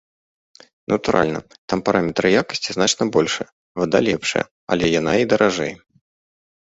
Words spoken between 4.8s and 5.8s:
яна і даражэй.